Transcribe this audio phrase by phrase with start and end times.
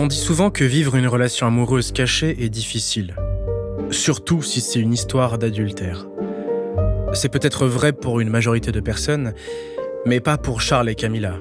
[0.00, 3.16] On dit souvent que vivre une relation amoureuse cachée est difficile,
[3.90, 6.06] surtout si c'est une histoire d'adultère.
[7.14, 9.32] C'est peut-être vrai pour une majorité de personnes,
[10.06, 11.34] mais pas pour Charles et Camilla.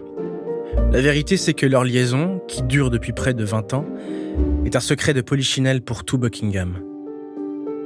[0.92, 3.86] La vérité, c'est que leur liaison, qui dure depuis près de 20 ans,
[4.66, 6.80] est un secret de polichinelle pour tout Buckingham.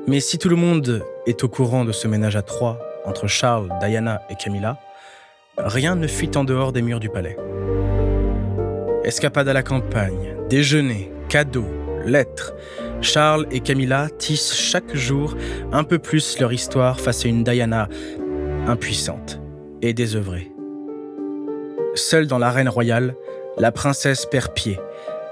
[0.08, 3.68] Mais si tout le monde est au courant de ce ménage à trois entre Charles,
[3.82, 4.80] Diana et Camilla,
[5.58, 7.36] rien ne fuit en dehors des murs du palais.
[9.04, 11.70] Escapade à la campagne, déjeuner, cadeaux,
[12.06, 12.54] lettres.
[13.00, 15.38] Charles et Camilla tissent chaque jour
[15.72, 17.88] un peu plus leur histoire face à une Diana
[18.68, 19.40] impuissante
[19.82, 20.52] et désœuvrée.
[21.96, 23.16] Seule dans l'arène royale,
[23.58, 24.78] la princesse perd pied,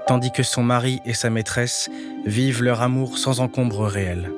[0.06, 1.90] tandis que son mari et sa maîtresse
[2.24, 4.30] vivent leur amour sans encombre réel.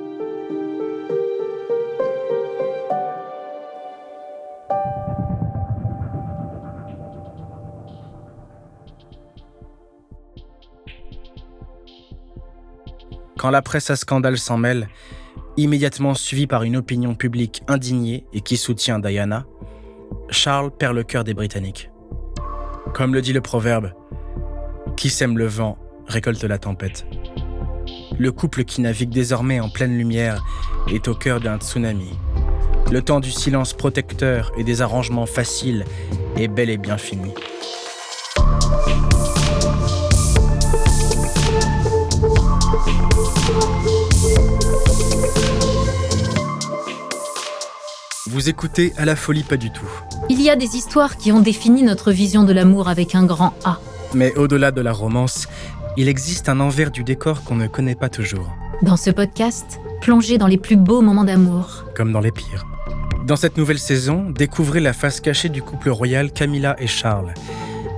[13.43, 14.87] Quand la presse à scandale s'en mêle,
[15.57, 19.45] immédiatement suivie par une opinion publique indignée et qui soutient Diana,
[20.29, 21.91] Charles perd le cœur des Britanniques.
[22.93, 23.91] Comme le dit le proverbe,
[24.95, 25.77] qui sème le vent
[26.07, 27.05] récolte la tempête.
[28.17, 30.41] Le couple qui navigue désormais en pleine lumière
[30.89, 32.17] est au cœur d'un tsunami.
[32.93, 35.83] Le temps du silence protecteur et des arrangements faciles
[36.37, 37.33] est bel et bien fini.
[48.27, 49.87] Vous écoutez à la folie pas du tout.
[50.29, 53.53] Il y a des histoires qui ont défini notre vision de l'amour avec un grand
[53.63, 53.79] A.
[54.13, 55.47] Mais au-delà de la romance,
[55.97, 58.51] il existe un envers du décor qu'on ne connaît pas toujours.
[58.81, 61.85] Dans ce podcast, plongez dans les plus beaux moments d'amour.
[61.95, 62.65] Comme dans les pires.
[63.25, 67.33] Dans cette nouvelle saison, découvrez la face cachée du couple royal Camilla et Charles.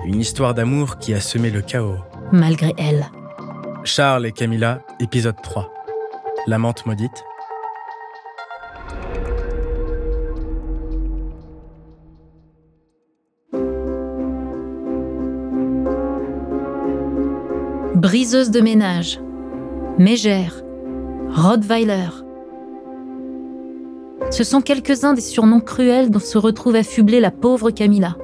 [0.06, 1.98] Une histoire d'amour qui a semé le chaos.
[2.32, 3.06] Malgré elle.
[3.86, 5.72] Charles et Camilla, épisode 3.
[6.48, 7.24] L'amante maudite.
[17.96, 19.20] briseuse de ménage,
[19.98, 20.64] mégère,
[21.30, 22.10] rottweiler.
[24.30, 28.16] Ce sont quelques-uns des surnoms cruels dont se retrouve affublée la pauvre Camilla,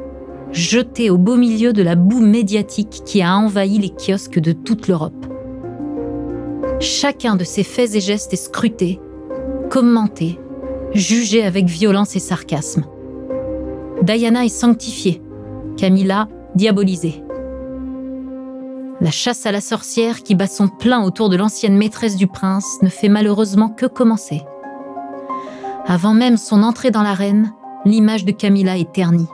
[0.52, 4.88] jetée au beau milieu de la boue médiatique qui a envahi les kiosques de toute
[4.88, 5.31] l'Europe.
[6.82, 9.00] Chacun de ses faits et gestes est scruté,
[9.70, 10.40] commenté,
[10.96, 12.86] jugé avec violence et sarcasme.
[14.02, 15.22] Diana est sanctifiée,
[15.78, 17.24] Camilla diabolisée.
[19.00, 22.80] La chasse à la sorcière qui bat son plein autour de l'ancienne maîtresse du prince
[22.82, 24.42] ne fait malheureusement que commencer.
[25.86, 27.54] Avant même son entrée dans l'arène,
[27.86, 29.28] l'image de Camilla est ternie.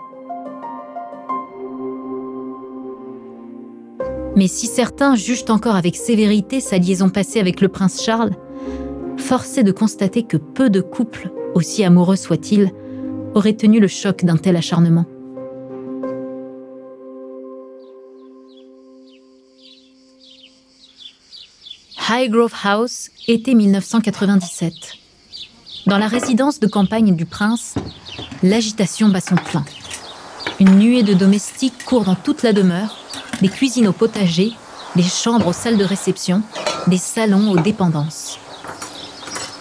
[4.37, 8.35] Mais si certains jugent encore avec sévérité sa liaison passée avec le prince Charles,
[9.17, 12.71] force est de constater que peu de couples, aussi amoureux soient-ils,
[13.33, 15.05] auraient tenu le choc d'un tel acharnement.
[22.07, 24.73] Highgrove House, été 1997.
[25.87, 27.73] Dans la résidence de campagne du prince,
[28.43, 29.65] l'agitation bat son plein.
[30.59, 32.97] Une nuée de domestiques court dans toute la demeure,
[33.41, 34.53] des cuisines au potager,
[34.95, 36.41] des chambres aux salles de réception,
[36.87, 38.39] des salons aux dépendances.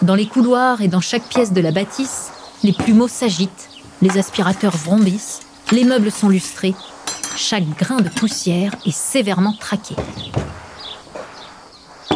[0.03, 2.31] Dans les couloirs et dans chaque pièce de la bâtisse,
[2.63, 3.69] les plumeaux s'agitent,
[4.03, 5.41] les aspirateurs vrombissent,
[5.73, 6.75] les meubles sont lustrés,
[7.37, 9.95] chaque grain de poussière est sévèrement traqué.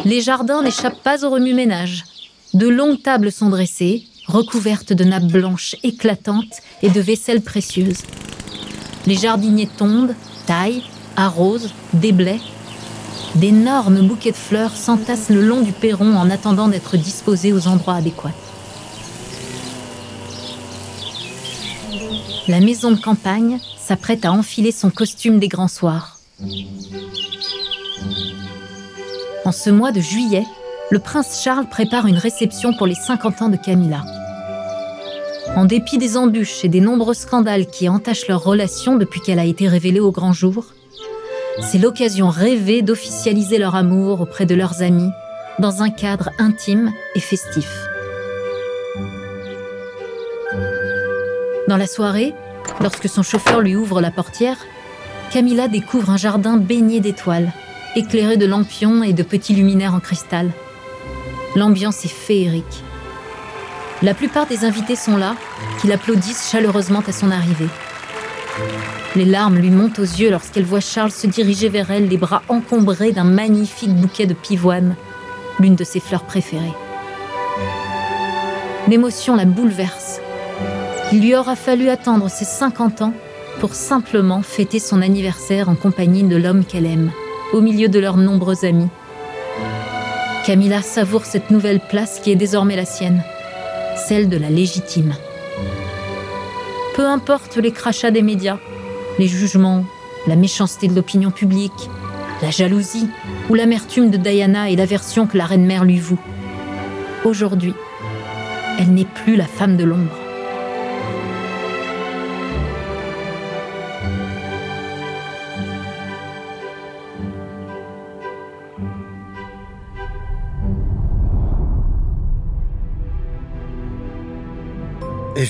[0.05, 2.05] Les jardins n'échappent pas au remue-ménage.
[2.53, 8.01] De longues tables sont dressées, recouvertes de nappes blanches éclatantes et de vaisselle précieuse.
[9.05, 10.15] Les jardiniers tondent,
[10.47, 10.83] taillent,
[11.25, 12.39] arrosent, déblaient.
[13.35, 17.95] D'énormes bouquets de fleurs s'entassent le long du perron en attendant d'être disposés aux endroits
[17.95, 18.33] adéquats.
[22.47, 26.19] La maison de campagne s'apprête à enfiler son costume des grands soirs.
[29.45, 30.45] En ce mois de juillet,
[30.89, 34.03] le prince Charles prépare une réception pour les 50 ans de Camilla.
[35.55, 39.45] En dépit des embûches et des nombreux scandales qui entachent leur relation depuis qu'elle a
[39.45, 40.65] été révélée au grand jour,
[41.61, 45.11] c'est l'occasion rêvée d'officialiser leur amour auprès de leurs amis
[45.59, 47.69] dans un cadre intime et festif.
[51.67, 52.33] Dans la soirée,
[52.81, 54.57] lorsque son chauffeur lui ouvre la portière,
[55.31, 57.53] Camilla découvre un jardin baigné d'étoiles,
[57.95, 60.51] éclairé de lampions et de petits luminaires en cristal.
[61.55, 62.83] L'ambiance est féerique.
[64.01, 65.35] La plupart des invités sont là,
[65.79, 67.69] qui l'applaudissent chaleureusement à son arrivée.
[69.15, 72.43] Les larmes lui montent aux yeux lorsqu'elle voit Charles se diriger vers elle, les bras
[72.47, 74.95] encombrés d'un magnifique bouquet de pivoine,
[75.59, 76.73] l'une de ses fleurs préférées.
[78.87, 80.21] L'émotion la bouleverse.
[81.11, 83.13] Il lui aura fallu attendre ses 50 ans
[83.59, 87.11] pour simplement fêter son anniversaire en compagnie de l'homme qu'elle aime,
[87.51, 88.87] au milieu de leurs nombreux amis.
[90.45, 93.23] Camilla savoure cette nouvelle place qui est désormais la sienne,
[93.97, 95.13] celle de la légitime.
[96.95, 98.57] Peu importe les crachats des médias,
[99.21, 99.85] les jugements,
[100.25, 101.91] la méchanceté de l'opinion publique,
[102.41, 103.07] la jalousie
[103.51, 106.17] ou l'amertume de Diana et l'aversion que la reine-mère lui voue.
[107.23, 107.75] Aujourd'hui,
[108.79, 110.20] elle n'est plus la femme de l'ombre.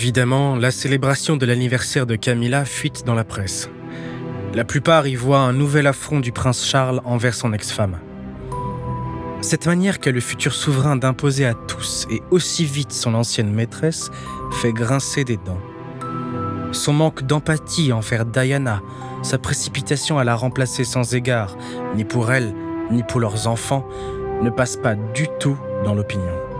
[0.02, 3.70] Évidemment, la célébration de l'anniversaire de Camilla fuite dans la presse.
[4.56, 8.00] La plupart y voient un nouvel affront du prince Charles envers son ex-femme.
[9.42, 14.10] Cette manière qu'a le futur souverain d'imposer à tous et aussi vite son ancienne maîtresse
[14.54, 15.62] fait grincer des dents.
[16.72, 18.82] Son manque d'empathie envers Diana,
[19.22, 21.56] sa précipitation à la remplacer sans égard,
[21.96, 22.56] ni pour elle,
[22.90, 23.88] ni pour leurs enfants,
[24.42, 26.51] ne passe pas du tout dans l'opinion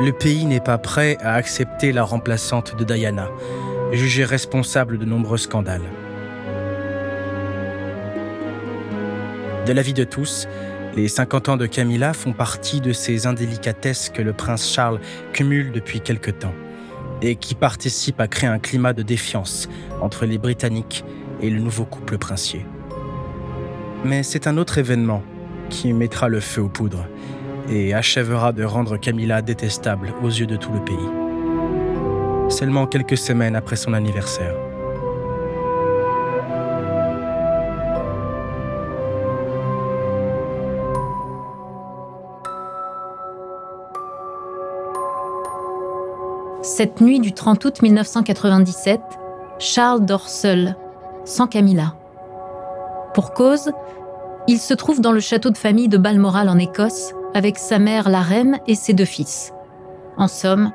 [0.00, 3.28] le pays n'est pas prêt à accepter la remplaçante de Diana,
[3.92, 5.82] jugée responsable de nombreux scandales.
[9.66, 10.48] De l'avis de tous,
[10.96, 15.00] les 50 ans de Camilla font partie de ces indélicatesses que le prince Charles
[15.34, 16.54] cumule depuis quelque temps
[17.20, 19.68] et qui participent à créer un climat de défiance
[20.00, 21.04] entre les Britanniques
[21.42, 22.64] et le nouveau couple princier.
[24.06, 25.22] Mais c'est un autre événement
[25.68, 27.06] qui mettra le feu aux poudres
[27.70, 30.96] et achèvera de rendre Camilla détestable aux yeux de tout le pays.
[32.48, 34.54] Seulement quelques semaines après son anniversaire.
[46.62, 49.00] Cette nuit du 30 août 1997,
[49.58, 50.76] Charles dort seul,
[51.24, 51.94] sans Camilla.
[53.14, 53.70] Pour cause,
[54.46, 58.08] il se trouve dans le château de famille de Balmoral en Écosse, avec sa mère
[58.08, 59.52] la reine et ses deux fils.
[60.16, 60.72] En somme,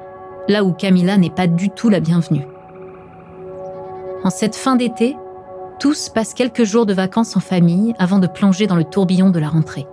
[0.48, 2.46] là où Camilla n'est pas du tout la bienvenue.
[4.24, 5.16] En cette fin d'été,
[5.80, 9.40] tous passent quelques jours de vacances en famille avant de plonger dans le tourbillon de
[9.40, 9.86] la rentrée.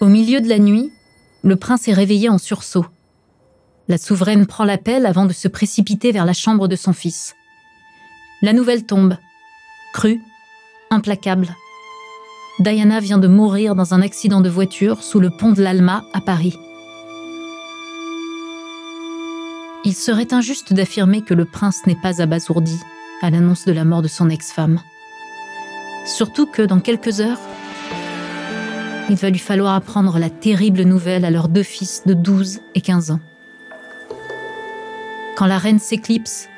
[0.00, 0.92] Au milieu de la nuit,
[1.42, 2.86] le prince est réveillé en sursaut.
[3.88, 7.34] La souveraine prend l'appel avant de se précipiter vers la chambre de son fils.
[8.42, 9.16] La nouvelle tombe,
[9.92, 10.20] crue,
[10.90, 11.56] implacable.
[12.58, 16.20] Diana vient de mourir dans un accident de voiture sous le pont de l'Alma à
[16.20, 16.58] Paris.
[19.84, 22.78] Il serait injuste d'affirmer que le prince n'est pas abasourdi
[23.22, 24.80] à l'annonce de la mort de son ex-femme.
[26.04, 27.40] Surtout que dans quelques heures,
[29.08, 32.80] il va lui falloir apprendre la terrible nouvelle à leurs deux fils de 12 et
[32.80, 33.20] 15 ans.
[35.36, 36.48] Quand la reine s'éclipse,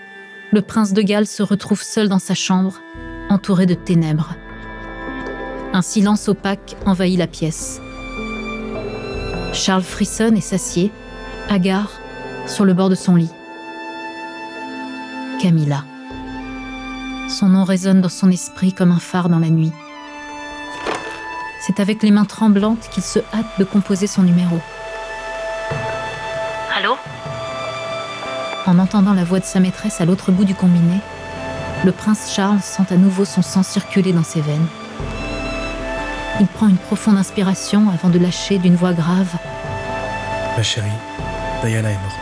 [0.53, 2.81] le prince de Galles se retrouve seul dans sa chambre
[3.29, 4.35] entouré de ténèbres.
[5.73, 7.81] Un silence opaque envahit la pièce.
[9.53, 10.91] Charles frissonne et s'assied,
[11.49, 11.91] hagard,
[12.47, 13.31] sur le bord de son lit.
[15.41, 15.85] Camilla.
[17.29, 19.73] Son nom résonne dans son esprit comme un phare dans la nuit.
[21.67, 24.59] C'est avec les mains tremblantes qu'il se hâte de composer son numéro.
[26.77, 26.97] Allô?
[28.67, 31.01] En entendant la voix de sa maîtresse à l'autre bout du combiné,
[31.85, 34.67] le prince Charles sent à nouveau son sang circuler dans ses veines.
[36.41, 39.35] Il prend une profonde inspiration avant de lâcher d'une voix grave.
[40.57, 40.89] Ma chérie,
[41.63, 42.22] Diana est morte.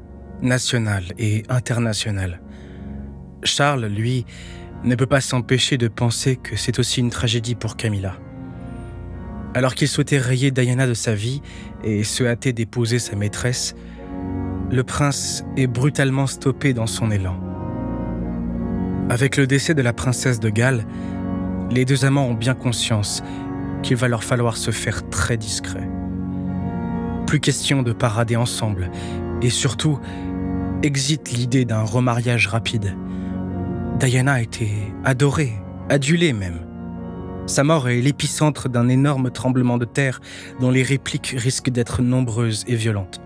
[0.41, 2.41] nationale et internationale.
[3.43, 4.25] Charles, lui,
[4.83, 8.15] ne peut pas s'empêcher de penser que c'est aussi une tragédie pour Camilla.
[9.53, 11.41] Alors qu'il souhaitait rayer Diana de sa vie
[11.83, 13.75] et se hâter d'épouser sa maîtresse,
[14.71, 17.37] le prince est brutalement stoppé dans son élan.
[19.09, 20.85] Avec le décès de la princesse de Galles,
[21.69, 23.21] les deux amants ont bien conscience
[23.83, 25.89] qu'il va leur falloir se faire très discret.
[27.27, 28.89] Plus question de parader ensemble,
[29.41, 29.99] et surtout,
[30.83, 32.95] exit l'idée d'un remariage rapide.
[33.99, 34.71] Diana était
[35.03, 35.53] adorée,
[35.89, 36.65] adulée même.
[37.45, 40.21] Sa mort est l'épicentre d'un énorme tremblement de terre
[40.59, 43.21] dont les répliques risquent d'être nombreuses et violentes.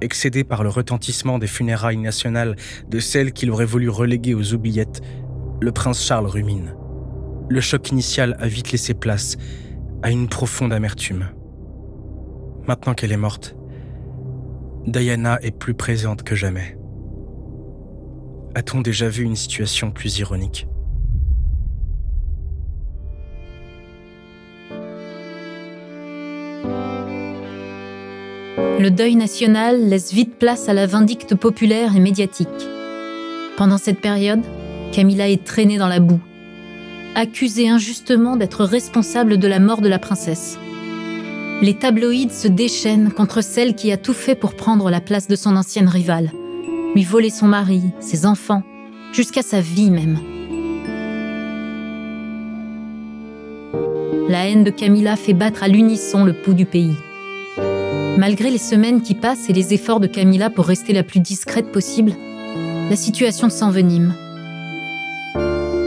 [0.00, 2.56] Excédé par le retentissement des funérailles nationales
[2.88, 5.00] de celles qu'il aurait voulu reléguer aux oubliettes,
[5.60, 6.74] le prince Charles rumine.
[7.48, 9.36] Le choc initial a vite laissé place
[10.02, 11.28] à une profonde amertume.
[12.66, 13.56] Maintenant qu'elle est morte,
[14.86, 16.78] Diana est plus présente que jamais.
[18.54, 20.68] A-t-on déjà vu une situation plus ironique?
[28.78, 32.48] Le deuil national laisse vite place à la vindicte populaire et médiatique.
[33.56, 34.42] Pendant cette période,
[34.92, 36.20] Camilla est traînée dans la boue,
[37.14, 40.58] accusée injustement d'être responsable de la mort de la princesse
[41.62, 45.36] les tabloïds se déchaînent contre celle qui a tout fait pour prendre la place de
[45.36, 46.32] son ancienne rivale,
[46.96, 48.64] lui voler son mari, ses enfants,
[49.12, 50.18] jusqu'à sa vie même.
[54.28, 56.96] La haine de Camilla fait battre à l'unisson le pouls du pays.
[58.18, 61.70] Malgré les semaines qui passent et les efforts de Camilla pour rester la plus discrète
[61.70, 62.12] possible,
[62.90, 64.14] la situation s'envenime.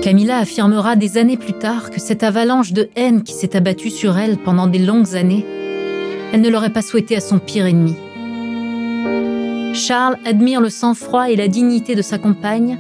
[0.01, 4.17] Camilla affirmera des années plus tard que cette avalanche de haine qui s'est abattue sur
[4.17, 5.45] elle pendant des longues années
[6.35, 7.95] elle ne l'aurait pas souhaité à son pire ennemi.
[9.73, 12.77] Charles admire le sang-froid et la dignité de sa compagne,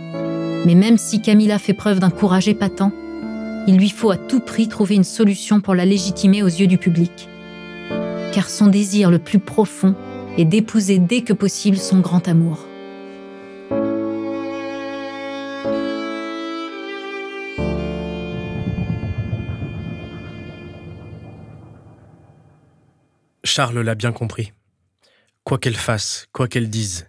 [0.65, 2.91] mais même si Camilla fait preuve d'un courage épatant,
[3.65, 6.77] il lui faut à tout prix trouver une solution pour la légitimer aux yeux du
[6.77, 7.29] public.
[8.33, 9.95] Car son désir le plus profond
[10.37, 12.65] est d'épouser dès que possible son grand amour.
[23.55, 24.51] Charles l'a bien compris.
[25.45, 27.07] Quoi qu'elle fasse, quoi qu'elle dise,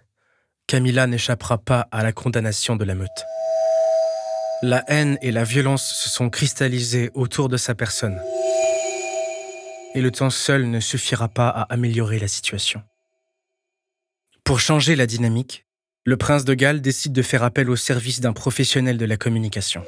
[0.65, 3.25] Camilla n'échappera pas à la condamnation de la meute.
[4.61, 8.17] La haine et la violence se sont cristallisées autour de sa personne.
[9.93, 12.81] Et le temps seul ne suffira pas à améliorer la situation.
[14.45, 15.65] Pour changer la dynamique,
[16.05, 19.83] le prince de Galles décide de faire appel au service d'un professionnel de la communication.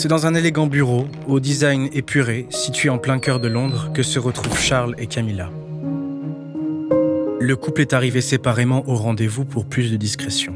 [0.00, 4.04] C'est dans un élégant bureau, au design épuré, situé en plein cœur de Londres, que
[4.04, 5.50] se retrouvent Charles et Camilla.
[7.40, 10.54] Le couple est arrivé séparément au rendez-vous pour plus de discrétion.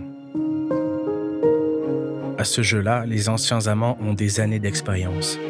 [2.38, 5.40] À ce jeu-là, les anciens amants ont des années d'expérience.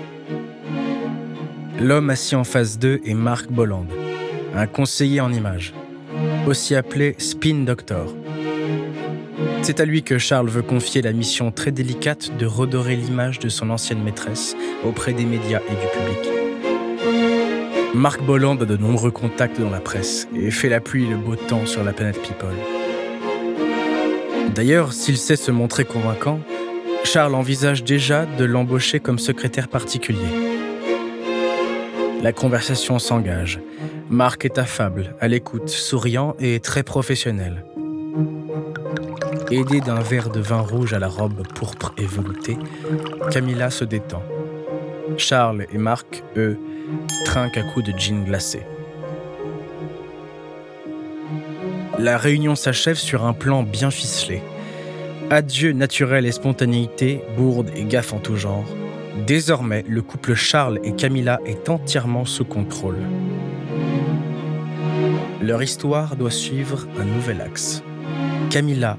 [1.79, 3.89] L'homme assis en face d'eux est Marc Bolland,
[4.55, 5.75] un conseiller en images,
[6.47, 8.15] aussi appelé Spin Doctor.
[9.63, 13.49] C'est à lui que Charles veut confier la mission très délicate de redorer l'image de
[13.49, 16.43] son ancienne maîtresse auprès des médias et du public.
[17.95, 21.17] Marc Bolland a de nombreux contacts dans la presse et fait la pluie et le
[21.17, 22.57] beau temps sur la planète People.
[24.55, 26.41] D'ailleurs, s'il sait se montrer convaincant,
[27.05, 30.19] Charles envisage déjà de l'embaucher comme secrétaire particulier.
[32.23, 33.61] La conversation s'engage.
[34.09, 37.65] Marc est affable, à l'écoute, souriant et très professionnel.
[39.53, 42.57] Aidée d'un verre de vin rouge à la robe pourpre et veloutée,
[43.31, 44.23] Camilla se détend.
[45.19, 46.59] Charles et Marc, eux,
[47.27, 48.63] trinquent à coups de gin glacé.
[51.99, 54.43] La réunion s'achève sur un plan bien ficelé.
[55.29, 58.65] Adieu naturel et spontanéité, bourde et gaffe en tout genre.
[59.27, 62.97] Désormais, le couple Charles et Camilla est entièrement sous contrôle.
[65.43, 67.83] Leur histoire doit suivre un nouvel axe.
[68.51, 68.99] Camilla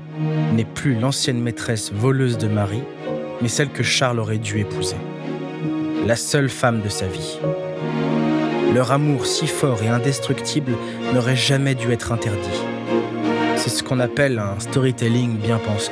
[0.54, 2.84] n'est plus l'ancienne maîtresse voleuse de Marie,
[3.42, 4.96] mais celle que Charles aurait dû épouser.
[6.06, 7.40] La seule femme de sa vie.
[8.74, 10.74] Leur amour si fort et indestructible
[11.14, 12.62] n'aurait jamais dû être interdit.
[13.56, 15.92] C'est ce qu'on appelle un storytelling bien pensé.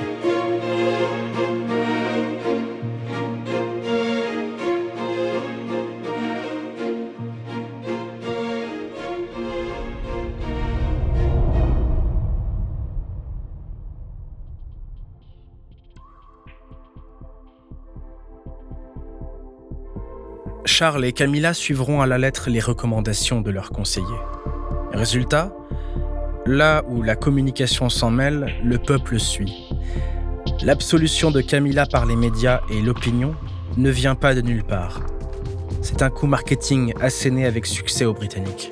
[20.65, 24.06] Charles et Camilla suivront à la lettre les recommandations de leurs conseillers.
[24.94, 25.51] Résultat,
[26.46, 29.70] là où la communication s'en mêle, le peuple suit.
[30.63, 33.36] L'absolution de Camilla par les médias et l'opinion
[33.77, 35.01] ne vient pas de nulle part.
[35.82, 38.72] C'est un coup marketing asséné avec succès aux Britanniques.